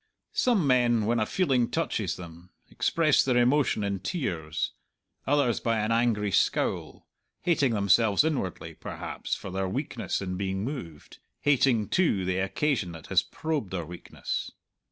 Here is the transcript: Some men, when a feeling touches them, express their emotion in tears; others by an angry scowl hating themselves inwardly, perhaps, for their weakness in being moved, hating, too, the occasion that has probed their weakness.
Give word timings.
Some 0.33 0.65
men, 0.65 1.05
when 1.05 1.19
a 1.19 1.27
feeling 1.27 1.69
touches 1.69 2.15
them, 2.15 2.49
express 2.71 3.23
their 3.23 3.37
emotion 3.37 3.83
in 3.83 3.99
tears; 3.99 4.71
others 5.27 5.59
by 5.59 5.77
an 5.77 5.91
angry 5.91 6.31
scowl 6.31 7.05
hating 7.41 7.75
themselves 7.75 8.23
inwardly, 8.23 8.73
perhaps, 8.73 9.35
for 9.35 9.51
their 9.51 9.69
weakness 9.69 10.19
in 10.19 10.37
being 10.37 10.63
moved, 10.63 11.19
hating, 11.41 11.87
too, 11.89 12.25
the 12.25 12.39
occasion 12.39 12.93
that 12.93 13.07
has 13.13 13.21
probed 13.21 13.69
their 13.69 13.85
weakness. 13.85 14.49